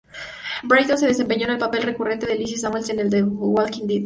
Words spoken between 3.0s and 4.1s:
The Walking Dead.